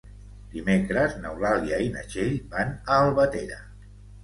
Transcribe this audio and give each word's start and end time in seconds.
Dimecres 0.53 1.13
n'Eulàlia 1.25 1.79
i 1.89 1.93
na 1.97 2.03
Txell 2.09 2.33
van 2.57 2.75
a 2.81 2.99
Albatera. 3.05 3.63